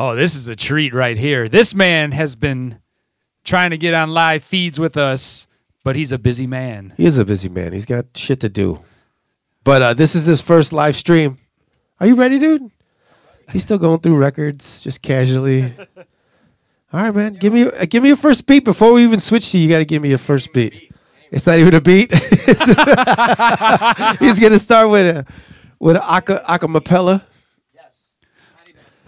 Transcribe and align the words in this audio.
Oh, 0.00 0.14
this 0.14 0.36
is 0.36 0.46
a 0.46 0.54
treat 0.54 0.94
right 0.94 1.16
here. 1.16 1.48
This 1.48 1.74
man 1.74 2.12
has 2.12 2.36
been 2.36 2.78
trying 3.42 3.70
to 3.70 3.76
get 3.76 3.94
on 3.94 4.14
live 4.14 4.44
feeds 4.44 4.78
with 4.78 4.96
us, 4.96 5.48
but 5.82 5.96
he's 5.96 6.12
a 6.12 6.18
busy 6.20 6.46
man. 6.46 6.94
He 6.96 7.04
is 7.04 7.18
a 7.18 7.24
busy 7.24 7.48
man. 7.48 7.72
He's 7.72 7.84
got 7.84 8.04
shit 8.14 8.38
to 8.42 8.48
do. 8.48 8.84
But 9.64 9.82
uh, 9.82 9.94
this 9.94 10.14
is 10.14 10.26
his 10.26 10.40
first 10.40 10.72
live 10.72 10.94
stream. 10.94 11.38
Are 11.98 12.06
you 12.06 12.14
ready, 12.14 12.38
dude? 12.38 12.70
He's 13.50 13.64
still 13.64 13.78
going 13.78 13.98
through 13.98 14.14
records, 14.14 14.82
just 14.82 15.02
casually. 15.02 15.74
All 16.92 17.02
right, 17.02 17.12
man. 17.12 17.34
Give 17.34 17.52
me 17.52 17.64
uh, 17.64 17.84
give 17.86 18.04
me 18.04 18.10
a 18.10 18.16
first 18.16 18.46
beat 18.46 18.64
before 18.64 18.92
we 18.92 19.02
even 19.02 19.18
switch 19.18 19.50
to 19.50 19.58
you. 19.58 19.64
You 19.64 19.68
got 19.68 19.78
to 19.78 19.84
give 19.84 20.00
me 20.00 20.12
a 20.12 20.18
first 20.18 20.52
beat. 20.52 20.92
It's 21.32 21.44
not 21.44 21.58
even 21.58 21.74
a 21.74 21.80
beat. 21.80 22.14
He's 24.20 24.38
gonna 24.38 24.60
start 24.60 24.90
with 24.90 25.16
a 25.16 25.26
with 25.80 25.96
a 25.96 26.08
aca, 26.08 26.40
acapella. 26.46 27.24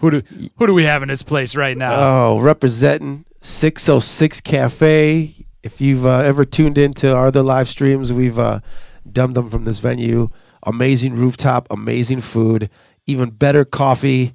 Who 0.01 0.09
do 0.09 0.23
who 0.57 0.67
do 0.67 0.73
we 0.73 0.83
have 0.83 1.03
in 1.03 1.09
this 1.09 1.21
place 1.21 1.55
right 1.55 1.77
now? 1.77 1.93
Oh, 1.93 2.39
representing 2.39 3.23
606 3.41 4.41
Cafe. 4.41 5.45
If 5.61 5.79
you've 5.79 6.07
uh, 6.07 6.19
ever 6.19 6.43
tuned 6.43 6.79
into 6.79 7.15
our 7.15 7.27
other 7.27 7.43
live 7.43 7.69
streams, 7.69 8.11
we've 8.11 8.39
uh, 8.39 8.61
dumped 9.09 9.35
them 9.35 9.51
from 9.51 9.65
this 9.65 9.77
venue. 9.77 10.29
Amazing 10.63 11.15
rooftop, 11.15 11.67
amazing 11.69 12.21
food, 12.21 12.67
even 13.05 13.29
better 13.29 13.63
coffee. 13.63 14.33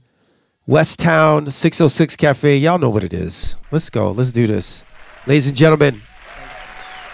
West 0.69 1.01
Town 1.01 1.51
606 1.51 2.15
Cafe. 2.15 2.57
Y'all 2.59 2.79
know 2.79 2.91
what 2.91 3.03
it 3.03 3.13
is. 3.13 3.57
Let's 3.73 3.91
go. 3.91 4.13
Let's 4.13 4.31
do 4.31 4.47
this. 4.47 4.85
Ladies 5.27 5.49
and 5.49 5.57
gentlemen, 5.57 6.01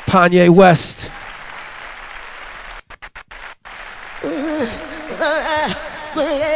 Kanye 0.05 0.51
West. 0.51 1.11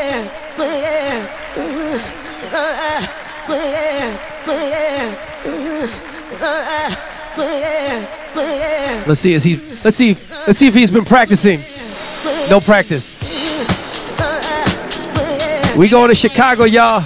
Let's 9.06 9.20
see. 9.20 9.34
Is 9.34 9.44
he? 9.44 9.56
Let's 9.84 9.96
see. 9.96 10.16
Let's 10.46 10.58
see 10.58 10.66
if 10.68 10.74
he's 10.74 10.90
been 10.90 11.04
practicing. 11.04 11.60
No 12.50 12.60
practice. 12.60 13.16
We 15.76 15.88
going 15.88 16.08
to 16.08 16.14
Chicago, 16.14 16.64
y'all. 16.64 17.04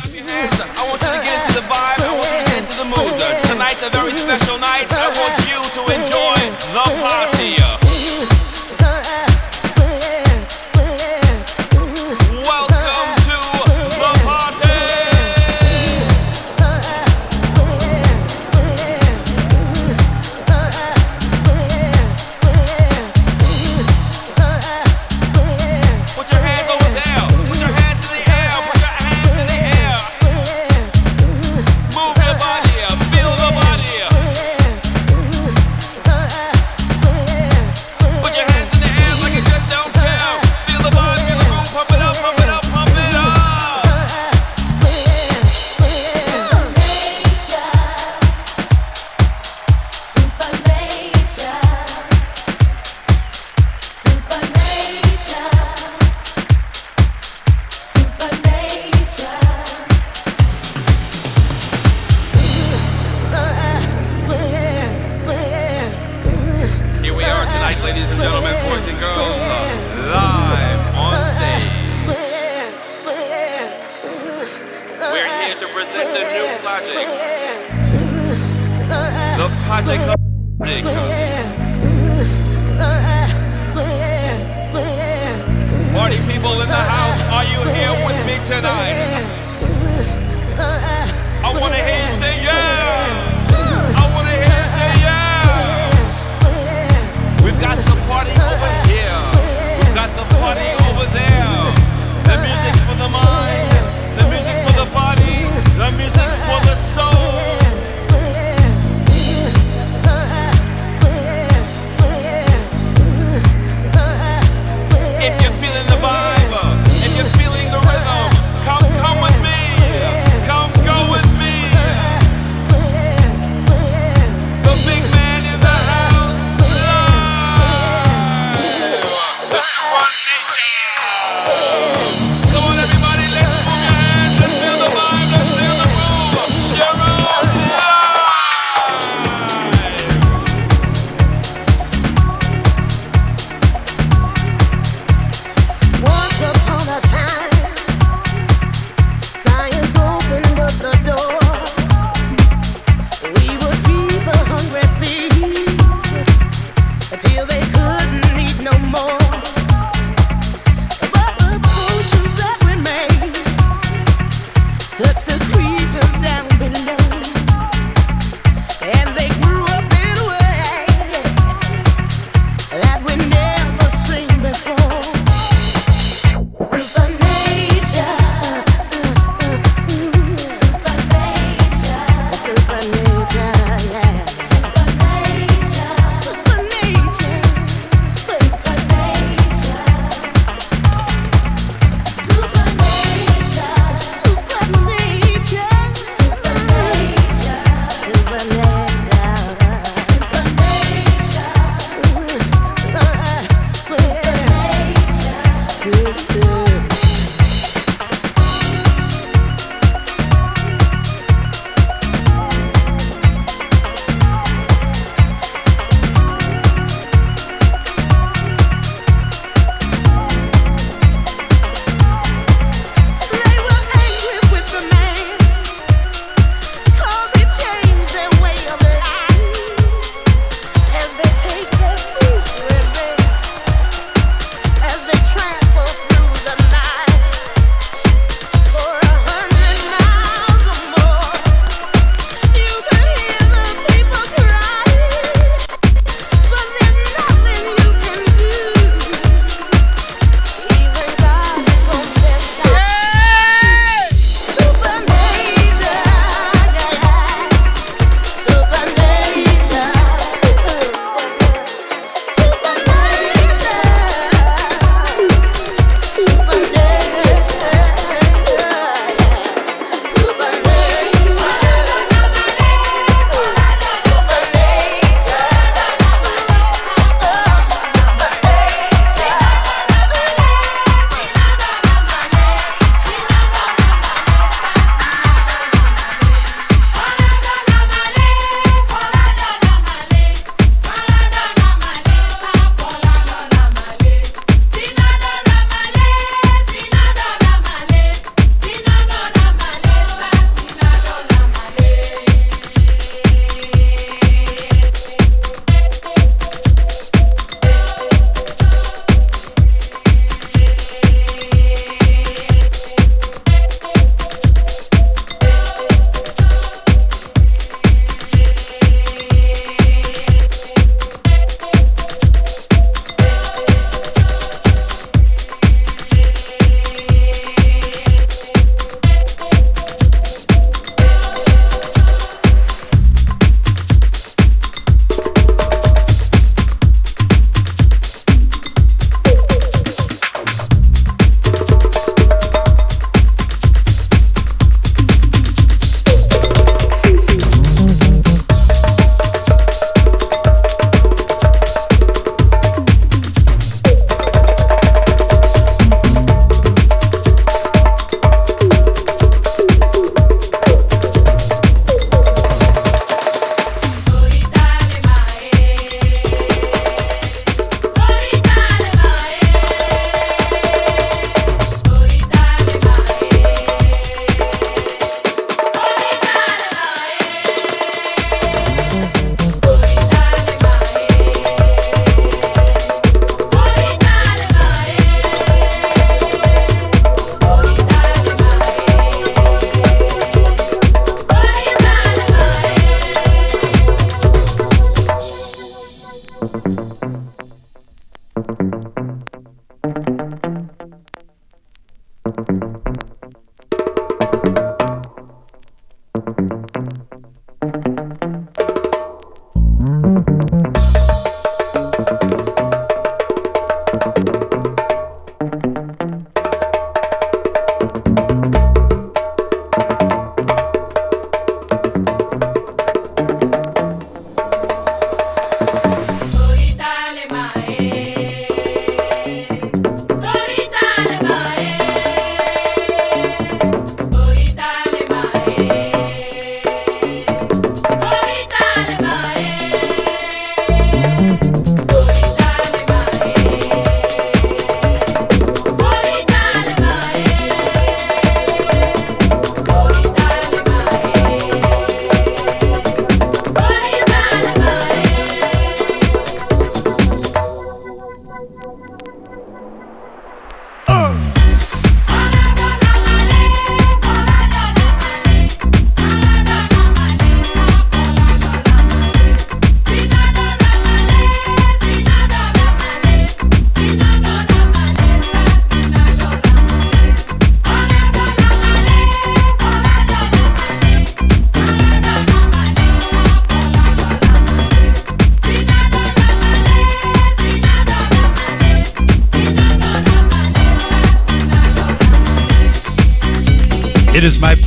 Tonight? 88.61 89.40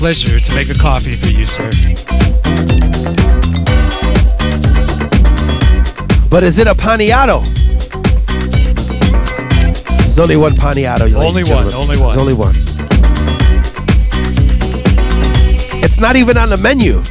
Pleasure 0.03 0.37
to 0.37 0.53
make 0.53 0.69
a 0.69 0.73
coffee 0.73 1.15
for 1.15 1.27
you, 1.27 1.45
sir. 1.45 1.71
But 6.29 6.43
is 6.43 6.59
it 6.59 6.67
a 6.67 6.75
paniato? 6.75 7.41
There's 9.99 10.19
only 10.19 10.35
one 10.35 10.51
paniato. 10.51 11.03
Only 11.15 11.45
one, 11.45 11.73
only 11.73 11.97
one. 11.97 12.17
There's 12.17 12.17
only 12.17 12.33
one. 12.33 12.53
It's 15.81 15.97
not 15.97 16.17
even 16.17 16.37
on 16.37 16.49
the 16.49 16.57
menu. 16.57 17.01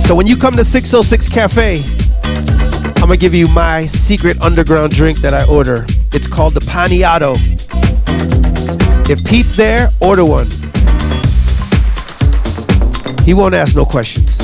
So 0.00 0.14
when 0.14 0.28
you 0.28 0.36
come 0.36 0.54
to 0.54 0.64
606 0.64 1.28
Cafe, 1.28 1.82
I'm 2.98 3.08
gonna 3.08 3.16
give 3.16 3.34
you 3.34 3.48
my 3.48 3.86
secret 3.86 4.40
underground 4.40 4.92
drink 4.92 5.18
that 5.18 5.34
I 5.34 5.44
order. 5.46 5.84
It's 6.12 6.28
called 6.28 6.54
the 6.54 6.60
paniato. 6.60 7.34
If 9.10 9.24
Pete's 9.24 9.56
there, 9.56 9.88
order 10.00 10.24
one. 10.24 10.46
He 13.30 13.34
won't 13.34 13.54
ask 13.54 13.76
no 13.76 13.84
questions. 13.84 14.40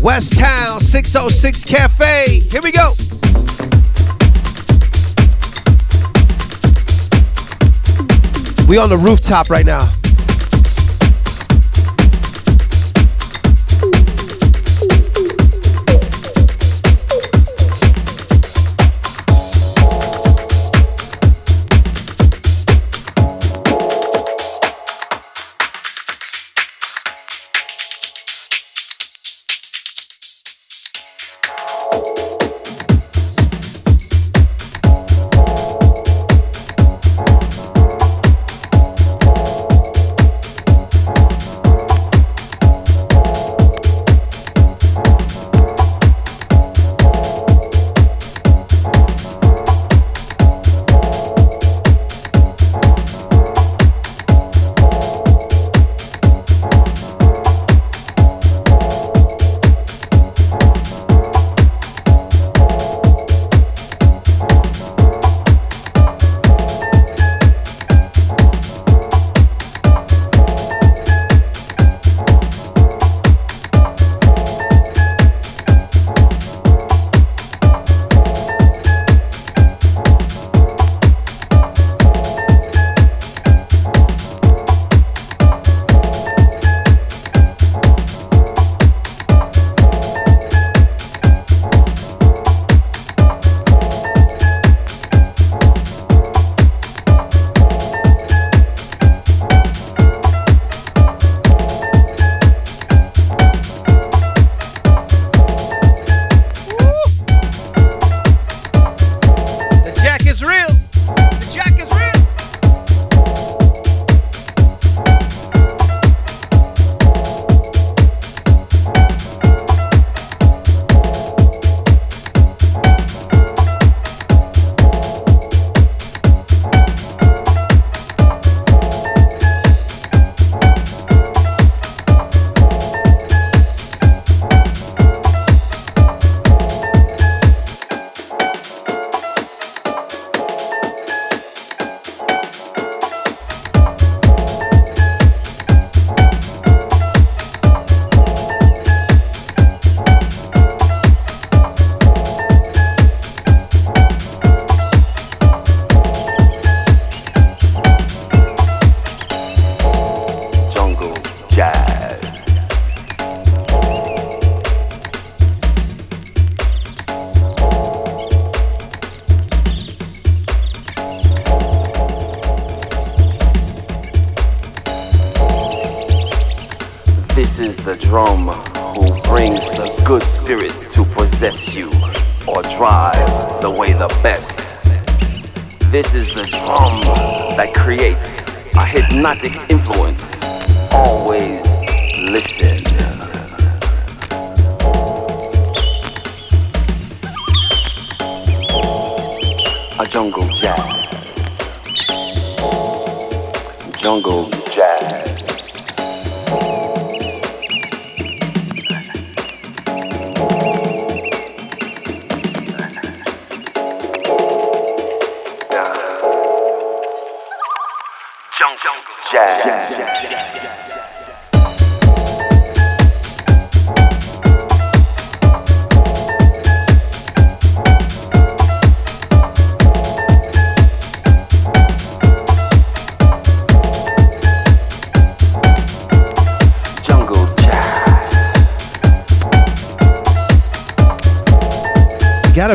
West 0.00 0.38
Town 0.38 0.78
606 0.78 1.64
Cafe. 1.64 2.38
Here 2.38 2.62
we 2.62 2.70
go. 2.70 2.92
We 8.68 8.78
on 8.78 8.90
the 8.90 9.00
rooftop 9.02 9.50
right 9.50 9.66
now. 9.66 10.01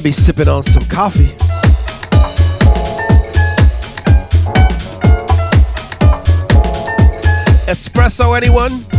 Be 0.08 0.12
sipping 0.14 0.48
on 0.48 0.64
some 0.64 0.86
coffee. 0.86 1.28
Espresso, 7.68 8.38
anyone? 8.38 8.97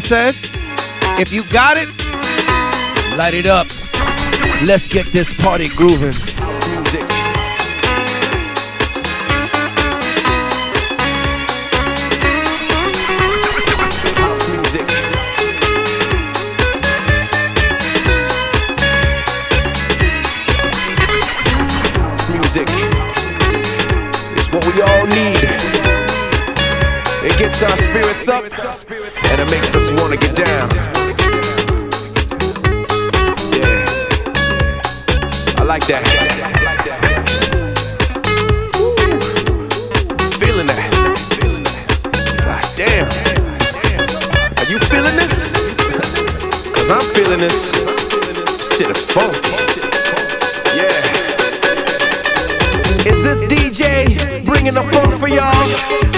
Said. 0.00 0.34
If 1.20 1.32
you 1.32 1.44
got 1.50 1.76
it, 1.76 1.88
light 3.16 3.34
it 3.34 3.46
up. 3.46 3.66
Let's 4.66 4.88
get 4.88 5.06
this 5.06 5.32
party 5.32 5.68
grooving. 5.68 6.14
What 24.52 24.66
we 24.74 24.82
all 24.82 25.06
need. 25.06 25.38
It 27.22 27.38
gets 27.38 27.62
our 27.62 27.76
spirits 27.76 28.28
up 28.28 28.89
makes 29.50 29.74
us 29.74 29.90
wanna 30.00 30.16
get 30.16 30.36
down. 30.36 30.68
Yeah, 33.58 33.84
I 35.58 35.64
like 35.64 35.84
that. 35.88 36.02
Feeling 40.38 40.66
that. 40.66 40.90
God 42.46 42.64
damn. 42.76 43.08
Are 44.58 44.70
you 44.70 44.78
feeling 44.78 45.16
this? 45.16 45.50
Cause 46.72 46.90
I'm 46.90 47.06
feeling 47.14 47.40
this. 47.40 47.72
Shit 48.76 48.90
is 48.90 49.04
funky. 49.10 49.50
Yeah. 50.76 51.02
Is 53.04 53.22
this 53.24 53.42
DJ 53.50 54.44
bringing 54.44 54.74
the 54.74 54.82
funk 54.82 55.16
for 55.18 55.28
y'all? 55.28 56.09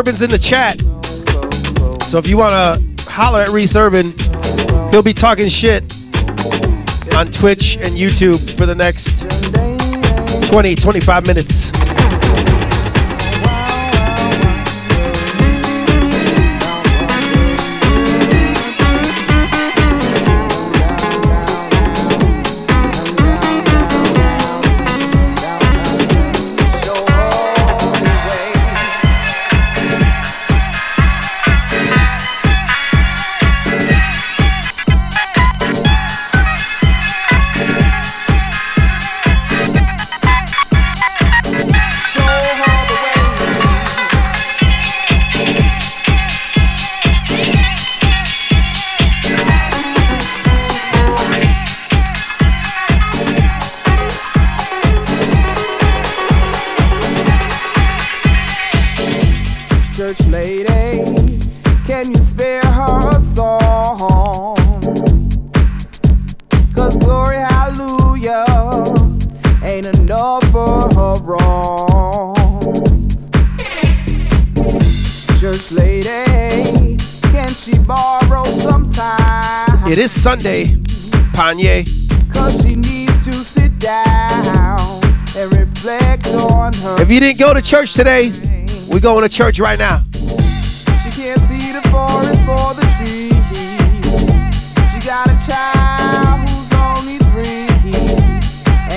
Urban's 0.00 0.22
in 0.22 0.30
the 0.30 0.38
chat. 0.38 0.80
So 2.04 2.16
if 2.16 2.26
you 2.26 2.38
want 2.38 2.52
to 2.52 3.10
holler 3.10 3.42
at 3.42 3.50
Reese 3.50 3.76
Urban, 3.76 4.14
he'll 4.90 5.02
be 5.02 5.12
talking 5.12 5.46
shit 5.50 5.82
on 7.14 7.26
Twitch 7.26 7.76
and 7.76 7.98
YouTube 7.98 8.56
for 8.56 8.64
the 8.64 8.74
next 8.74 9.20
20, 10.48 10.74
25 10.74 11.26
minutes. 11.26 11.70
Church 60.10 60.26
lady, 60.26 61.38
can 61.86 62.10
you 62.10 62.18
spare 62.18 62.64
her 62.64 63.10
a 63.10 63.20
song? 63.20 64.56
Cause 66.74 66.96
glory, 66.96 67.36
hallelujah, 67.36 68.44
ain't 69.62 69.86
enough 69.86 70.42
for 70.50 70.92
her 70.96 71.14
wrongs. 71.22 73.30
Church 75.40 75.70
lady, 75.70 76.96
can 77.30 77.50
she 77.50 77.78
borrow 77.78 78.46
some 78.46 78.90
time? 78.90 79.92
It 79.92 79.98
is 79.98 80.10
Sunday, 80.10 80.64
Panye. 81.34 81.86
Cause 82.32 82.60
she 82.60 82.74
needs 82.74 83.26
to 83.26 83.32
sit 83.32 83.78
down 83.78 85.04
and 85.36 85.56
reflect 85.56 86.26
on 86.34 86.72
her. 86.72 87.00
If 87.00 87.12
you 87.12 87.20
didn't 87.20 87.38
go 87.38 87.54
to 87.54 87.62
church 87.62 87.94
today, 87.94 88.32
we 88.90 88.98
going 88.98 89.22
to 89.22 89.28
church 89.28 89.60
right 89.60 89.78
now. 89.78 90.02
She 90.12 91.10
can't 91.14 91.40
see 91.42 91.70
the 91.70 91.80
forest 91.92 92.42
for 92.42 92.74
the 92.74 92.82
trees. 92.98 93.30
She 94.90 94.98
got 95.06 95.30
a 95.30 95.38
child 95.46 96.40
who's 96.48 96.72
only 96.74 97.18
three, 97.30 97.70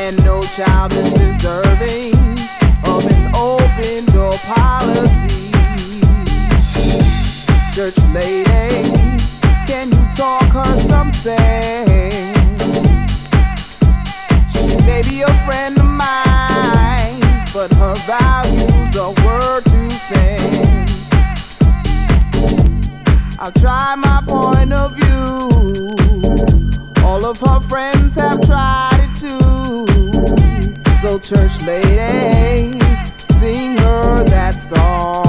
and 0.01 0.17
no 0.25 0.41
child 0.57 0.93
is 0.93 1.13
deserving 1.13 2.17
of 2.89 3.05
an 3.05 3.35
open 3.35 4.05
door 4.15 4.33
policy. 4.49 5.51
Church 7.75 7.99
lady, 8.13 8.89
can 9.67 9.91
you 9.91 10.03
talk 10.17 10.43
her? 10.53 10.73
She 14.49 14.75
may 14.87 15.01
be 15.03 15.21
a 15.21 15.33
friend 15.45 15.77
of 15.77 15.85
mine, 15.85 17.21
but 17.53 17.71
her 17.73 17.93
vibe. 18.07 18.32
I'll 23.43 23.51
try 23.51 23.93
my 23.95 24.21
point 24.25 24.71
of 24.71 24.95
view. 24.95 25.97
All 27.03 27.25
of 27.25 27.41
her 27.41 27.59
friends 27.59 28.15
have 28.15 28.39
tried 28.39 29.01
it 29.01 29.13
too. 29.19 29.85
So, 31.01 31.19
church 31.19 31.61
lady, 31.63 32.79
sing 33.39 33.75
her 33.79 34.23
that 34.23 34.61
song. 34.61 35.22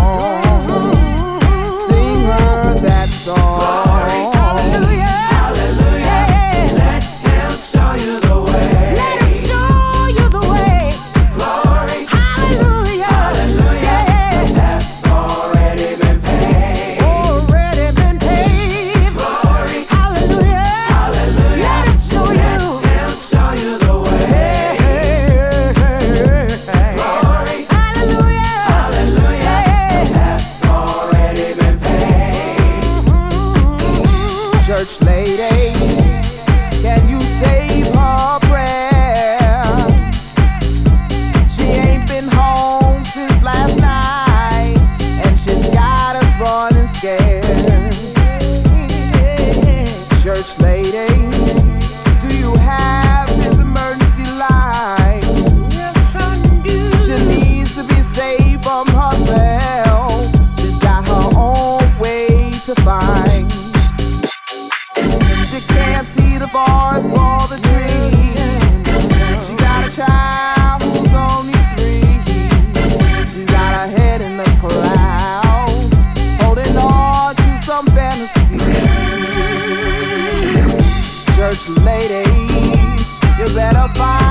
fire. 83.88 84.23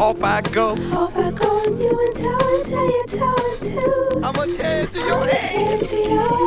Off 0.00 0.22
I 0.22 0.40
go. 0.42 0.70
Off 0.92 1.16
I 1.16 1.30
go 1.30 1.62
and 1.64 1.80
you 1.80 2.06
and 2.06 2.16
toe 2.16 2.56
until 2.58 2.84
you 2.84 3.04
toe 3.08 3.36
into. 3.60 4.20
I'm 4.26 4.36
a 4.36 4.54
tear 4.54 4.86
to 4.86 5.00
I'm 5.00 5.06
your 5.06 5.24
a 5.24 5.32
ass. 5.32 5.50
tear 5.50 5.78
to 5.78 5.96
your 6.08 6.37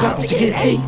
about 0.00 0.18
to 0.18 0.26
get 0.26 0.54
hate. 0.54 0.80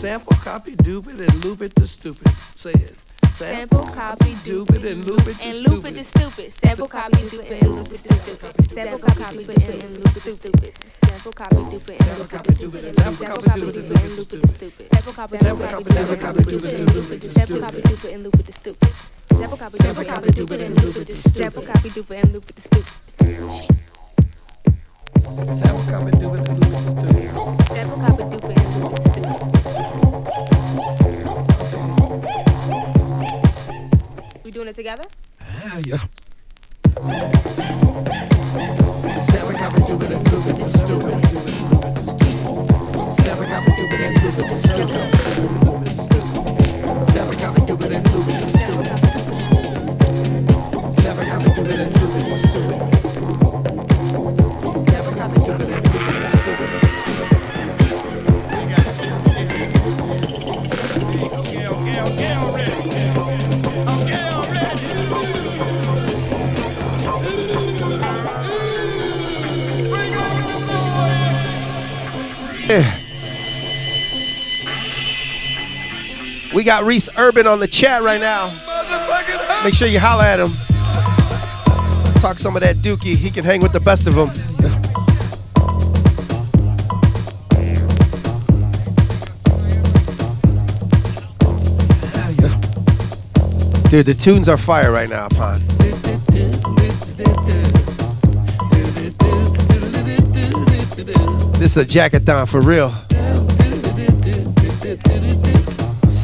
Sample, 0.00 0.36
copy, 0.38 0.74
dupe 0.74 1.06
it, 1.06 1.20
and 1.20 1.44
loop 1.44 1.62
it 1.62 1.76
to 1.76 1.86
stupid. 1.86 2.32
Say 2.56 2.72
it. 2.72 2.98
Sample, 3.34 3.86
copy, 3.86 4.34
dupe 4.42 4.70
it, 4.70 4.84
and 4.84 5.06
loop 5.06 5.28
it 5.28 5.38
to 5.38 5.44
and 5.44 5.58
loop 5.60 5.86
it 5.86 5.92
to 5.92 6.02
stupid. 6.02 6.52
Sample, 6.52 6.88
copy, 6.88 7.28
dupe 7.28 7.44
it, 7.44 7.62
and 7.62 7.74
loop 7.74 7.92
it 7.92 7.98
to 8.02 8.14
stupid. 8.14 8.66
Sample, 8.72 8.98
copy, 8.98 9.38
dupe 9.38 9.48
it, 9.48 9.84
and 9.84 9.98
loop 9.98 10.16
it 10.16 10.22
to 10.24 10.30
stupid. 10.32 10.78
Sample, 11.04 11.32
copy, 11.32 11.56
dupe 11.70 11.88
it, 11.88 12.00
and 12.00 12.18
loop 12.18 12.26
it 12.26 12.42
to 12.42 12.50
stupid. 12.50 12.94
Sample, 12.98 13.32
copy, 13.32 13.54
dupe 13.54 13.60
it, 13.60 13.60
and 13.60 13.60
loop 13.62 13.76
it 13.76 13.88
to 13.88 14.01
Sample, 15.22 15.38
copy, 15.38 15.46
sample, 15.46 15.66
copy, 15.68 15.92
sample, 15.92 16.16
copy, 16.16 16.42
dupe 16.42 16.64
it, 16.64 16.74
and 16.74 16.80
loop 16.80 16.88
it 16.88 16.91
got 76.72 76.84
Reese 76.84 77.10
Urban 77.18 77.46
on 77.46 77.60
the 77.60 77.68
chat 77.68 78.02
right 78.02 78.18
now. 78.18 78.46
Make 79.62 79.74
sure 79.74 79.86
you 79.88 80.00
holler 80.00 80.24
at 80.24 80.40
him. 80.40 80.52
Talk 82.18 82.38
some 82.38 82.56
of 82.56 82.62
that 82.62 82.76
dookie. 82.76 83.14
He 83.14 83.30
can 83.30 83.44
hang 83.44 83.60
with 83.60 83.72
the 83.74 83.80
best 83.80 84.06
of 84.06 84.14
them. 84.14 84.28
Dude, 93.90 94.06
the 94.06 94.14
tunes 94.14 94.48
are 94.48 94.56
fire 94.56 94.90
right 94.90 95.10
now, 95.10 95.28
Pon. 95.28 95.60
This 101.58 101.76
is 101.76 101.76
a 101.76 101.84
jackathon 101.84 102.48
for 102.48 102.62
real. 102.62 102.94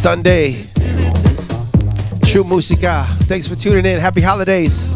Sunday. 0.08 0.64
True 2.24 2.42
Musica. 2.42 3.04
Thanks 3.28 3.46
for 3.46 3.56
tuning 3.56 3.84
in. 3.84 4.00
Happy 4.00 4.22
holidays. 4.22 4.87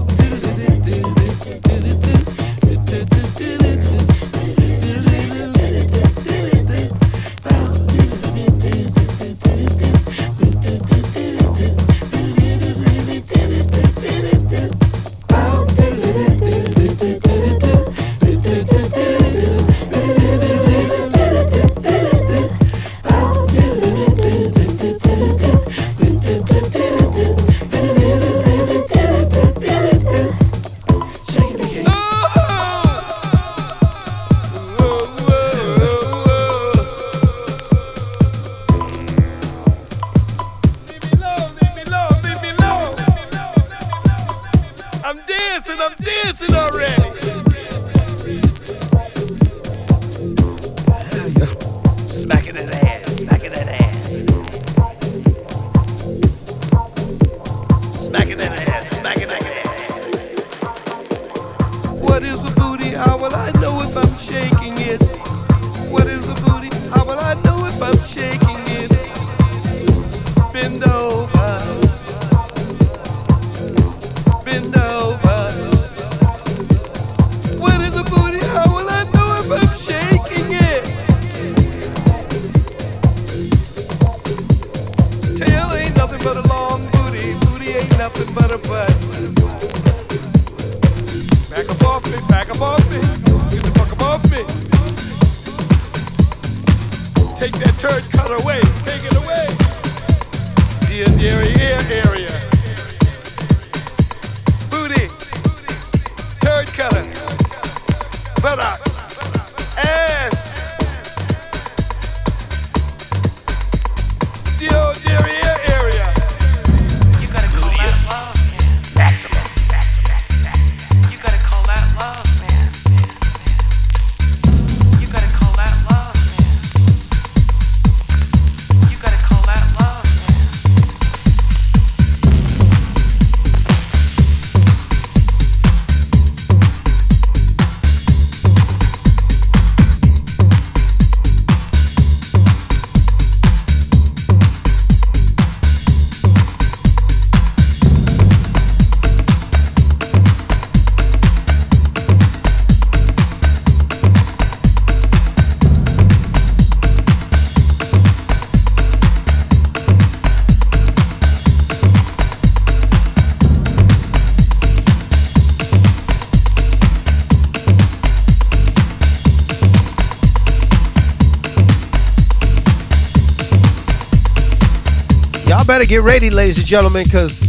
better 175.72 175.86
get 175.86 176.02
ready, 176.02 176.28
ladies 176.28 176.58
and 176.58 176.66
gentlemen, 176.66 177.02
because 177.02 177.48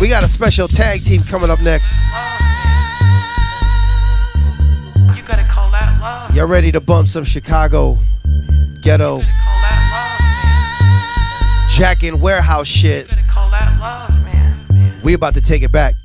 we 0.00 0.06
got 0.06 0.22
a 0.22 0.28
special 0.28 0.68
tag 0.68 1.02
team 1.02 1.20
coming 1.22 1.50
up 1.50 1.60
next. 1.60 2.00
Y'all 6.36 6.46
ready 6.46 6.70
to 6.70 6.80
bump 6.80 7.08
some 7.08 7.24
Chicago 7.24 7.98
ghetto 8.80 9.22
jack 11.68 12.04
and 12.04 12.22
warehouse 12.22 12.68
shit? 12.68 13.10
Love, 13.34 14.24
man. 14.24 15.00
We 15.02 15.14
about 15.14 15.34
to 15.34 15.40
take 15.40 15.64
it 15.64 15.72
back. 15.72 15.96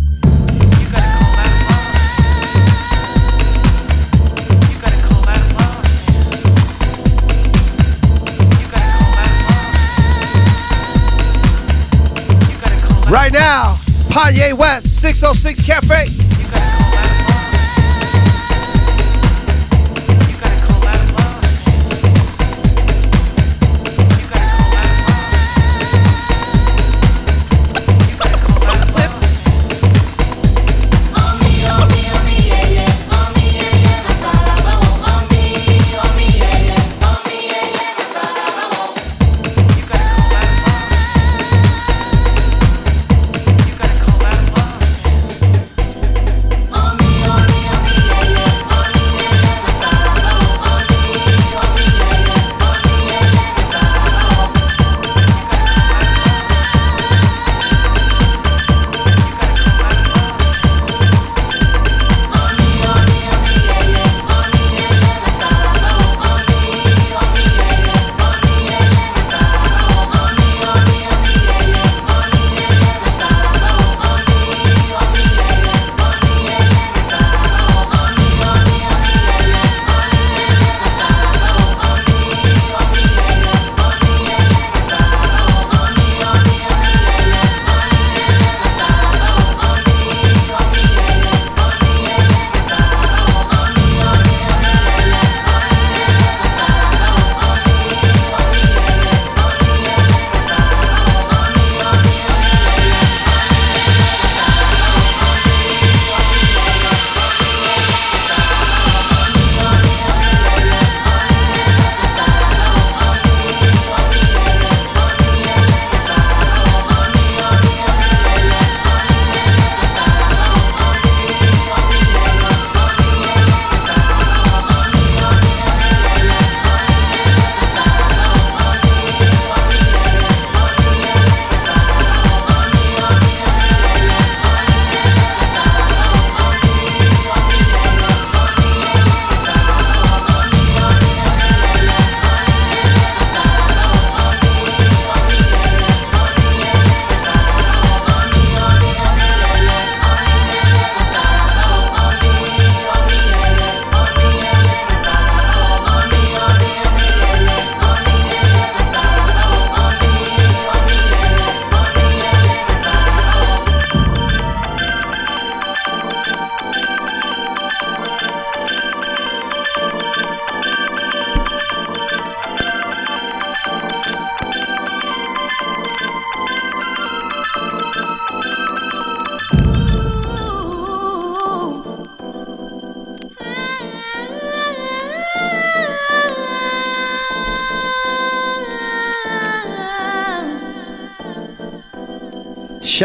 Right 13.09 13.31
now, 13.31 13.75
Kanye 14.09 14.53
West, 14.53 14.99
606 15.01 15.65
Cafe. 15.65 16.16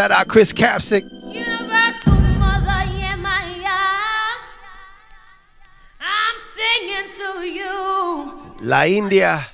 Shout 0.02 0.10
out 0.10 0.26
Chris 0.26 0.52
Capsick. 0.52 1.04
Universal 1.32 2.14
Mother 2.42 2.90
I'm 6.00 6.36
singing 6.56 7.12
to 7.12 7.46
you. 7.46 8.56
La 8.62 8.82
India. 8.82 9.51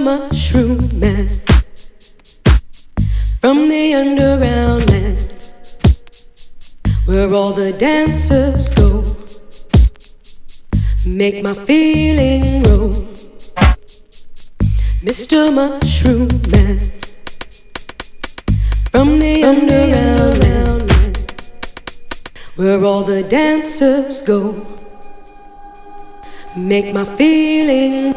Mushroom 0.00 0.78
Man, 0.98 1.28
from 3.40 3.68
the 3.68 3.94
underground 3.94 4.90
land, 4.90 5.54
where 7.06 7.32
all 7.32 7.52
the 7.52 7.72
dancers 7.72 8.70
go. 8.70 9.04
Make 11.06 11.42
my 11.42 11.54
feeling 11.54 12.62
roll. 12.62 12.92
Mr. 15.04 15.52
Mushroom 15.52 16.28
Man 16.50 16.78
from 18.90 19.18
the 19.18 19.42
underground 19.42 20.38
land 20.38 20.84
where 22.56 22.84
all 22.84 23.02
the 23.02 23.22
dancers 23.24 24.22
go. 24.22 24.64
Make 26.56 26.94
my 26.94 27.04
feeling 27.04 28.14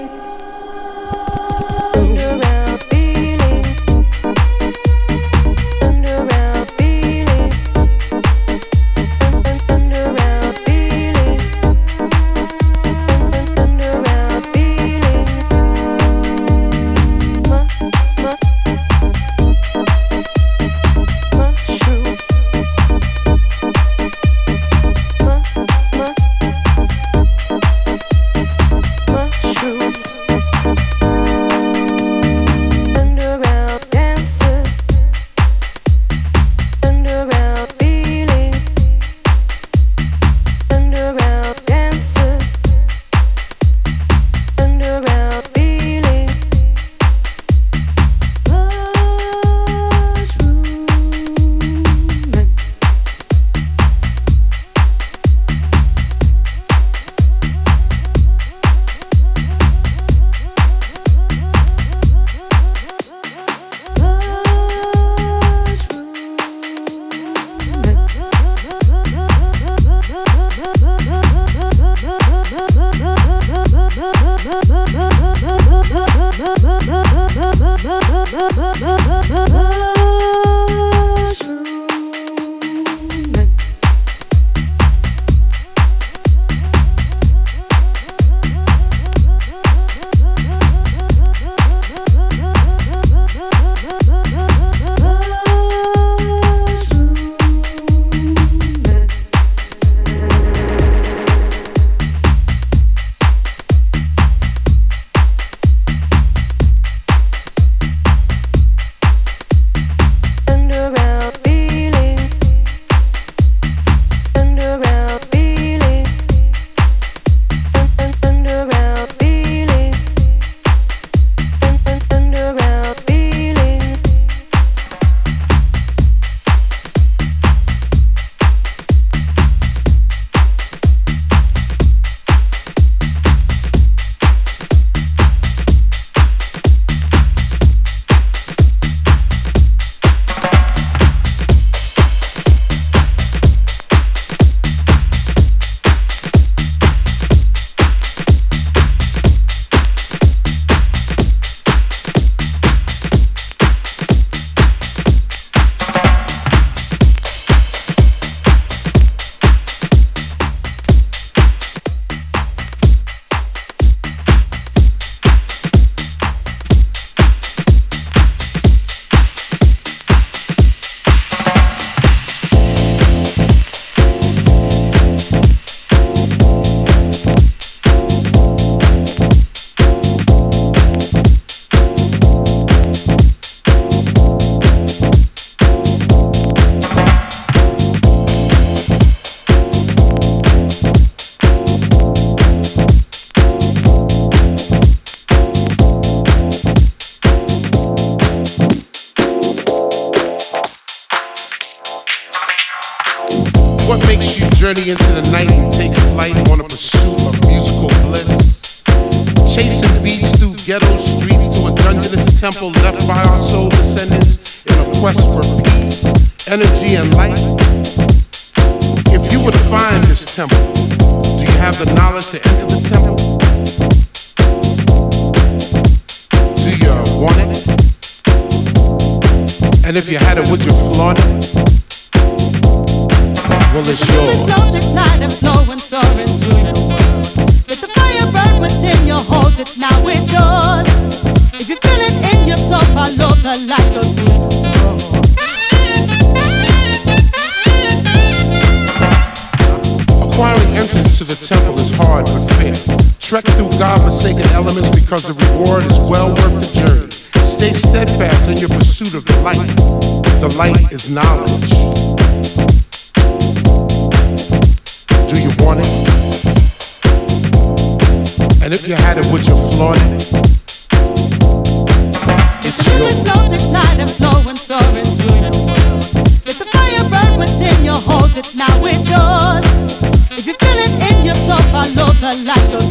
I 282.30 282.34
like 282.44 282.74
a 282.74 282.87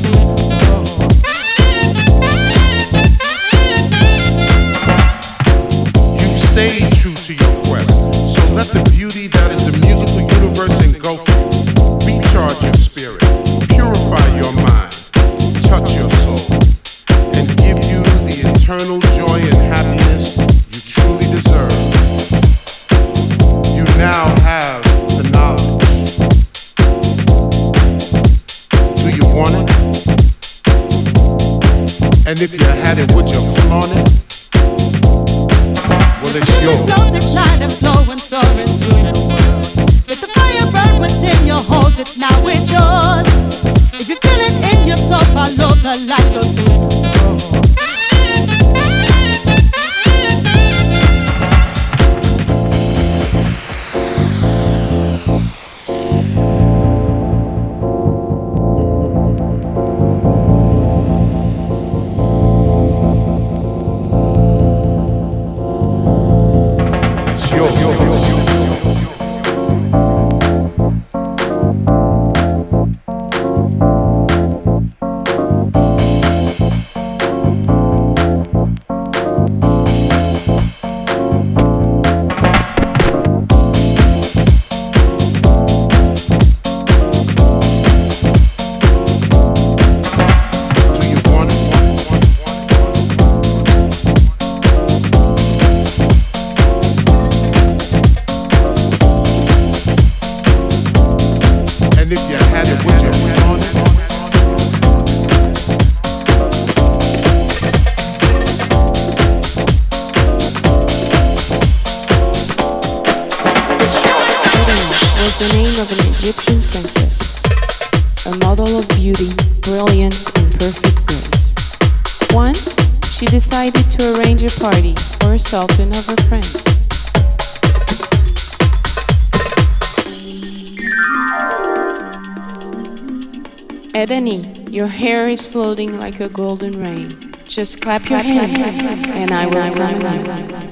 floating 135.67 135.99
like 135.99 136.21
a 136.21 136.29
golden 136.29 136.81
rain. 136.81 137.35
Just 137.45 137.81
clap, 137.81 138.05
clap 138.05 138.25
your 138.25 138.35
hands, 138.35 138.63
and 139.09 139.33
I 139.33 139.47
will 139.47 139.75
come. 139.75 140.66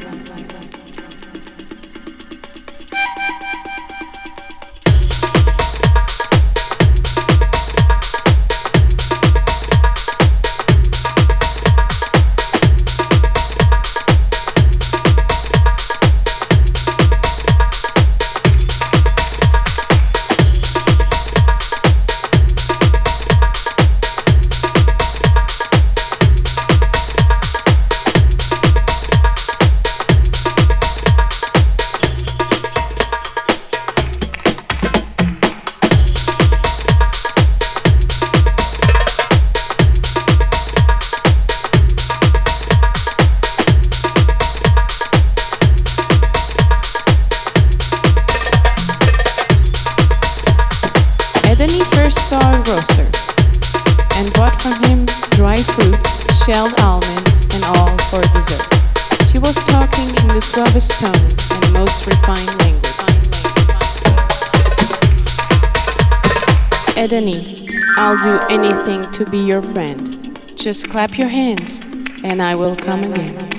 your 69.54 69.62
friend. 69.62 70.36
Just 70.56 70.90
clap 70.90 71.16
your 71.16 71.28
hands 71.28 71.80
and 72.24 72.42
I 72.42 72.56
will 72.56 72.74
come 72.74 73.04
again. 73.04 73.53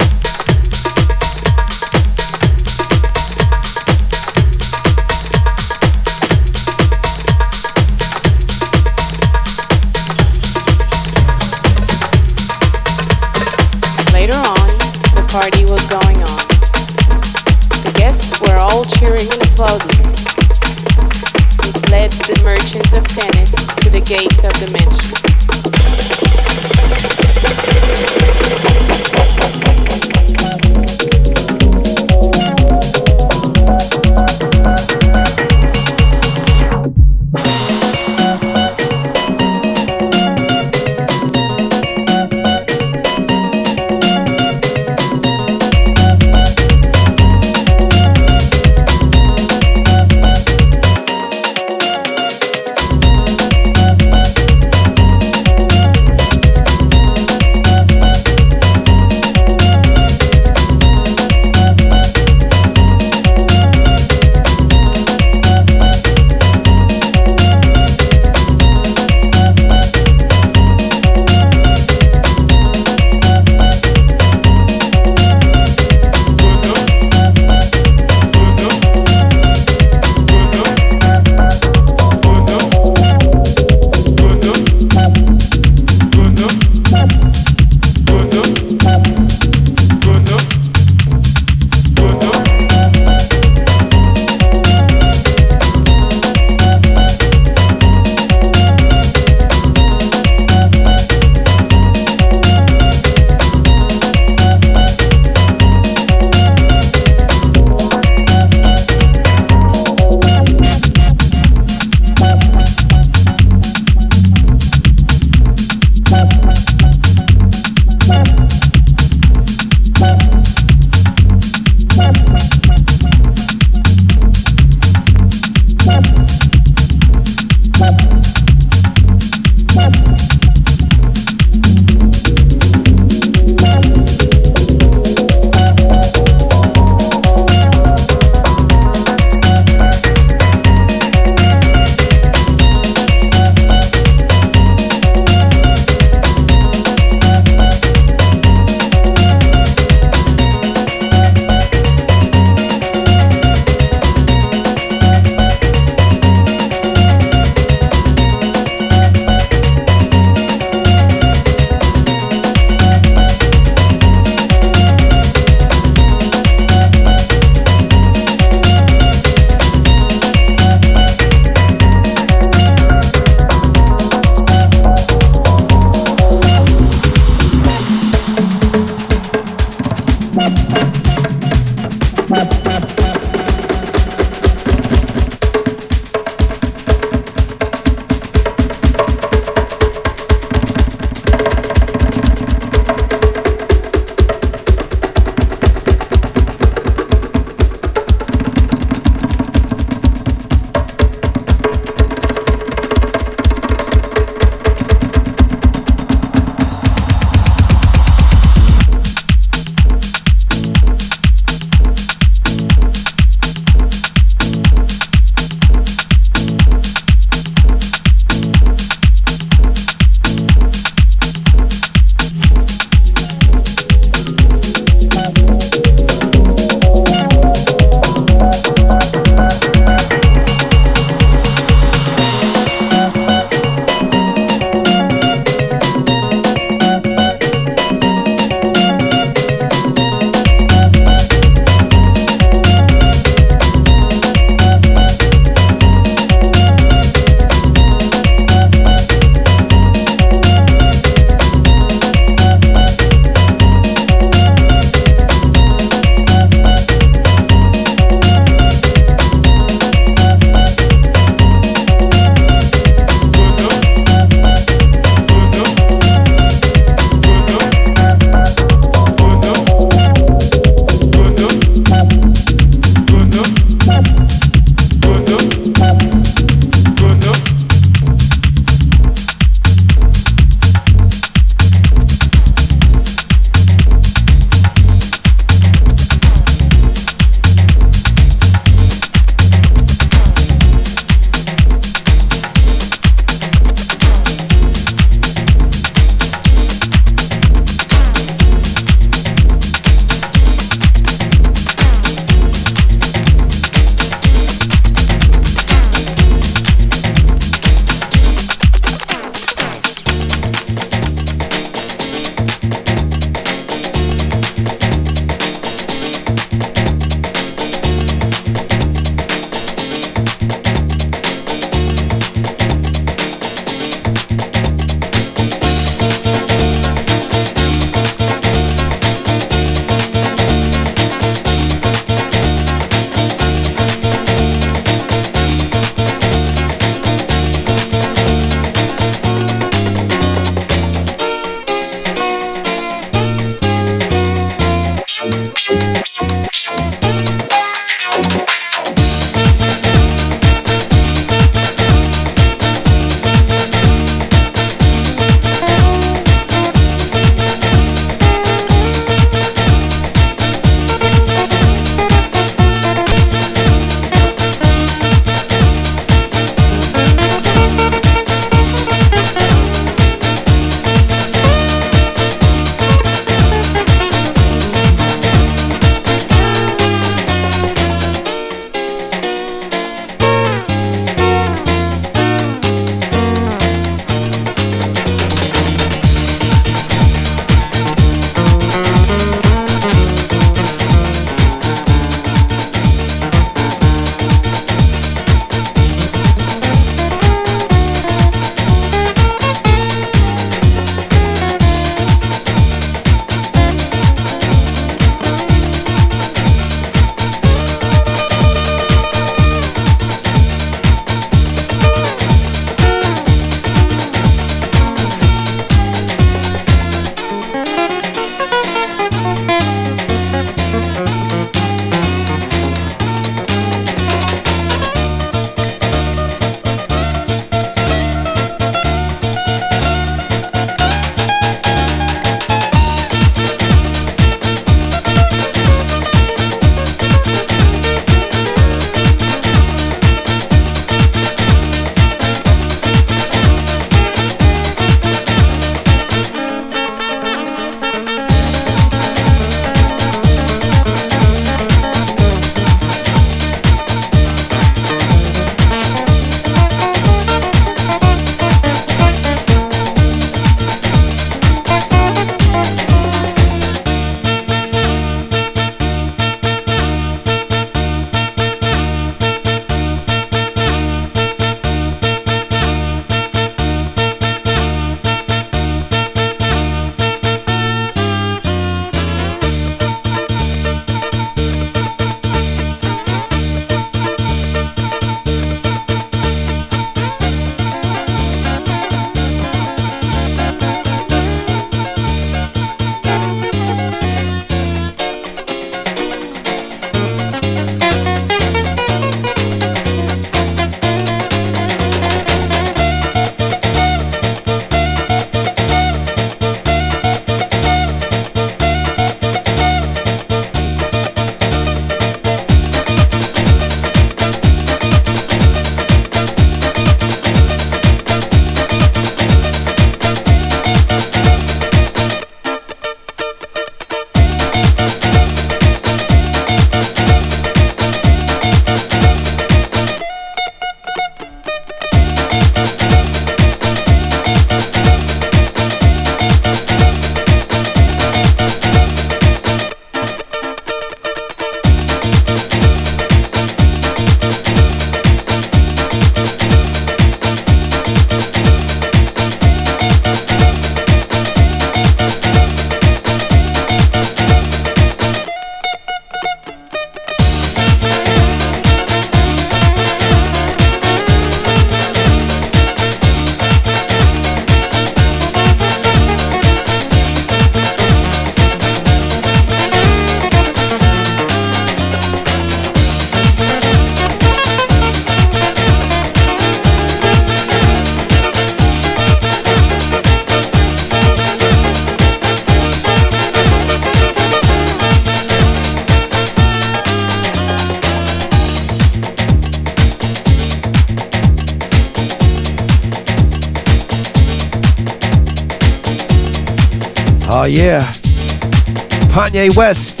West. 599.60 600.00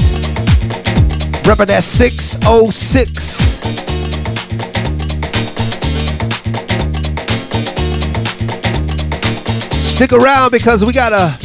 Rubber 1.46 1.66
that 1.66 1.84
606. 1.84 3.22
Stick 9.84 10.14
around 10.14 10.50
because 10.50 10.82
we 10.82 10.94
got 10.94 11.12
a 11.12 11.36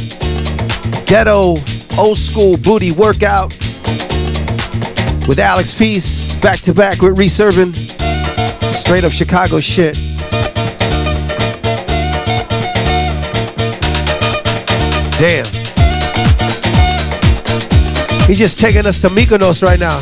ghetto 1.05 1.57
old 1.97 2.17
school 2.17 2.55
booty 2.63 2.93
workout 2.93 3.49
with 5.27 5.37
Alex 5.37 5.73
Peace 5.73 6.35
back 6.35 6.61
to 6.61 6.73
back 6.73 7.01
with 7.01 7.17
reserving 7.17 7.73
straight 7.73 9.03
up 9.03 9.11
Chicago 9.11 9.59
shit. 9.59 9.97
Damn. 15.19 15.54
He's 18.27 18.39
just 18.39 18.59
taking 18.59 18.87
us 18.87 18.99
to 19.01 19.07
Mykonos 19.09 19.61
right 19.61 19.79
now. 19.79 20.01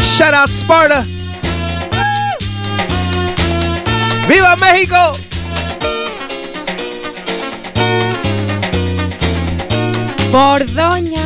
Shout 0.00 0.32
out 0.32 0.48
Sparta. 0.48 1.02
Viva 4.28 4.56
Mexico. 4.60 5.18
Bordoña. 10.30 11.23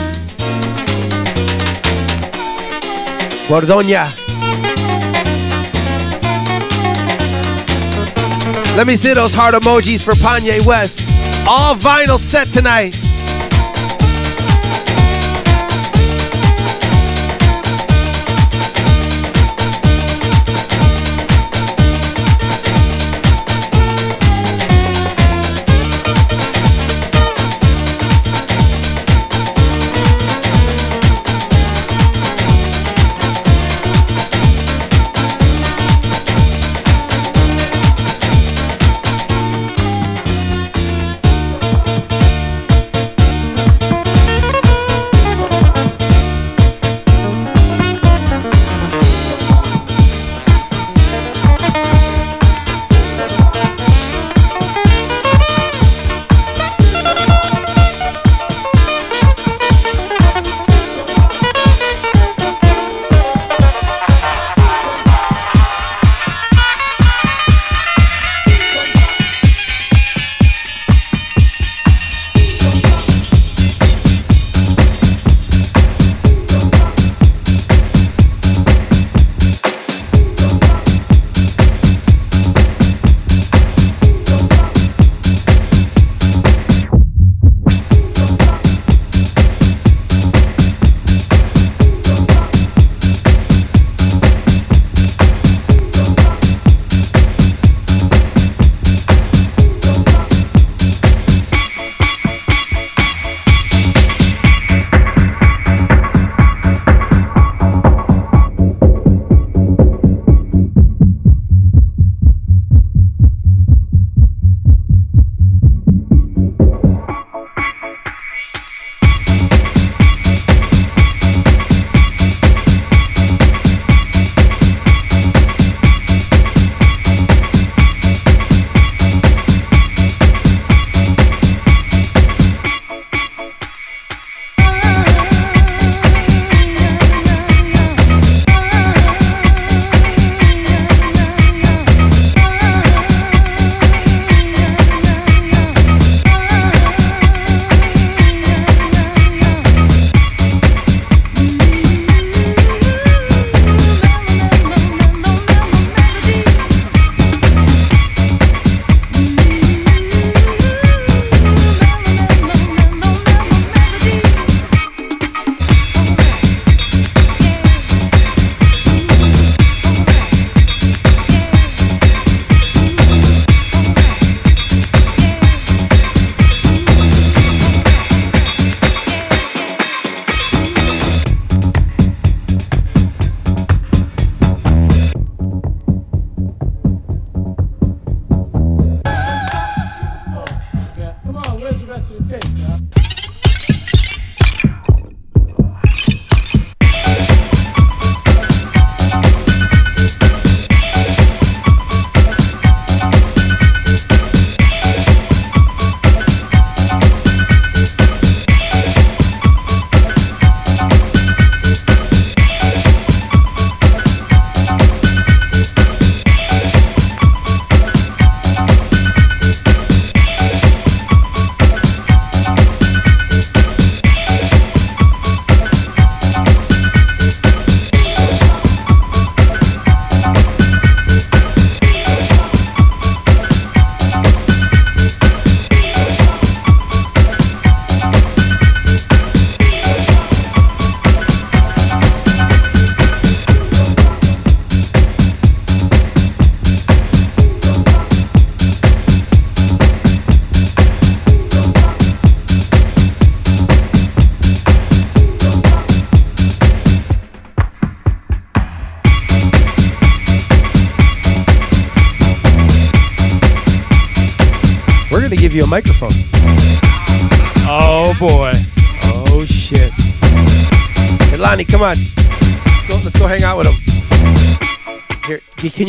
Bordoña. 3.48 4.12
Let 8.76 8.86
me 8.86 8.94
see 8.94 9.14
those 9.14 9.32
heart 9.32 9.54
emojis 9.54 10.04
for 10.04 10.12
Kanye 10.12 10.64
West. 10.66 11.00
All 11.48 11.74
vinyl 11.74 12.18
set 12.18 12.48
tonight. 12.48 13.07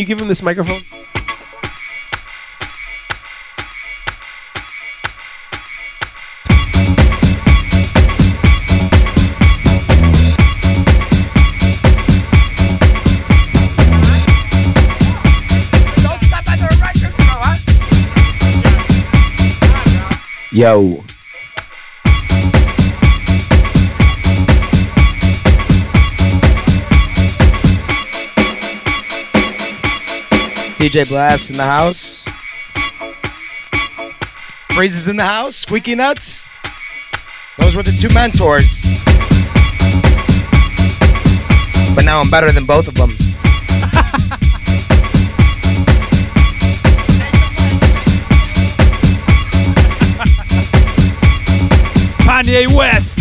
Give 0.09 0.19
him 0.19 0.27
this 0.27 0.41
microphone? 0.41 0.81
Yo. 20.51 21.08
DJ 30.89 31.07
Blast 31.07 31.51
in 31.51 31.57
the 31.57 31.63
house. 31.65 32.25
Phrases 34.73 35.07
in 35.07 35.17
the 35.17 35.23
house. 35.23 35.55
Squeaky 35.55 35.93
Nuts. 35.93 36.43
Those 37.59 37.75
were 37.75 37.83
the 37.83 37.91
two 37.91 38.11
mentors. 38.11 38.81
But 41.93 42.05
now 42.05 42.19
I'm 42.19 42.31
better 42.31 42.51
than 42.51 42.65
both 42.65 42.87
of 42.87 42.95
them. 42.95 43.11
Kanye 52.25 52.75
West. 52.75 53.18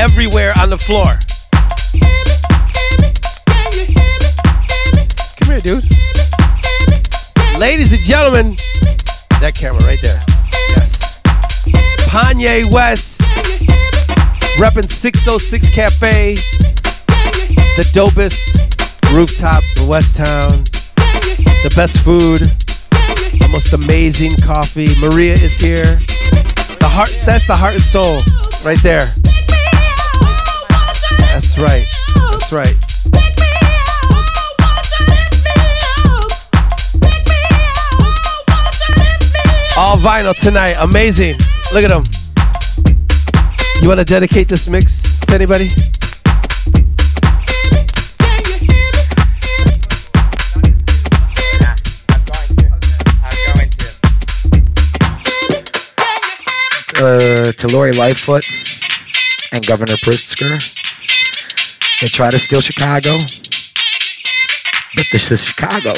Everywhere 0.00 0.54
on 0.58 0.70
the 0.70 0.78
floor. 0.78 1.18
Come 5.36 5.48
here, 5.50 5.60
dude. 5.60 5.84
Ladies 7.60 7.92
and 7.92 8.00
gentlemen, 8.02 8.56
that 9.42 9.52
camera 9.54 9.82
right 9.82 10.00
there. 10.00 10.18
Yes. 10.70 11.20
Kanye 12.08 12.64
West, 12.72 13.20
repping 14.56 14.88
606 14.88 15.68
Cafe, 15.68 16.36
the 17.76 17.84
dopest 17.92 18.56
rooftop 19.12 19.62
in 19.76 19.86
West 19.86 20.16
Town, 20.16 20.64
the 21.62 21.70
best 21.76 22.00
food, 22.00 22.40
the 23.38 23.48
most 23.52 23.74
amazing 23.74 24.32
coffee. 24.42 24.98
Maria 24.98 25.34
is 25.34 25.58
here. 25.58 25.96
The 26.80 26.88
heart, 26.88 27.14
that's 27.26 27.46
the 27.46 27.54
heart 27.54 27.74
and 27.74 27.82
soul 27.82 28.20
right 28.64 28.82
there. 28.82 29.04
That's 31.40 31.58
right. 31.58 31.86
That's 32.32 32.52
right. 32.52 32.76
All 39.74 39.96
vinyl 39.96 40.38
tonight. 40.38 40.74
Amazing. 40.80 41.36
Look 41.72 41.82
at 41.82 41.88
them. 41.88 42.04
You 43.80 43.88
want 43.88 44.00
to 44.00 44.04
dedicate 44.04 44.48
this 44.48 44.68
mix 44.68 45.18
to 45.20 45.34
anybody? 45.34 45.70
uh, 56.98 57.52
to 57.52 57.68
Lori 57.72 57.92
Lightfoot 57.92 58.44
and 59.52 59.66
Governor 59.66 59.94
Pritzker. 59.94 60.79
They 62.00 62.06
try 62.06 62.30
to 62.30 62.38
steal 62.38 62.62
Chicago, 62.62 63.18
but 64.96 65.06
this 65.12 65.30
is 65.30 65.44
Chicago. 65.44 65.92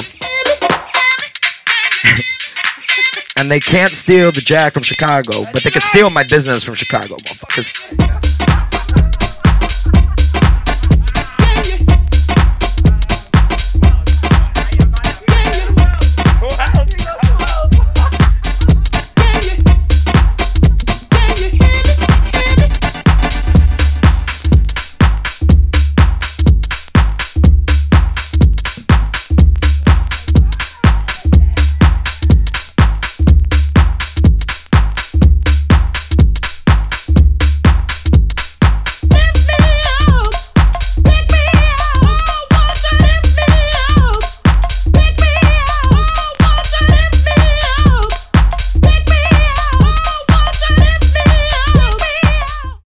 and 3.36 3.48
they 3.48 3.60
can't 3.60 3.92
steal 3.92 4.32
the 4.32 4.40
jack 4.40 4.72
from 4.72 4.82
Chicago, 4.82 5.44
but 5.52 5.62
they 5.62 5.70
can 5.70 5.80
steal 5.80 6.10
my 6.10 6.24
business 6.24 6.64
from 6.64 6.74
Chicago, 6.74 7.14
motherfuckers. 7.18 8.41